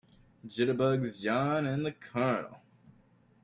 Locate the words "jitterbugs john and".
0.47-1.85